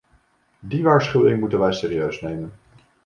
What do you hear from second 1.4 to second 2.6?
wij serieus nemen.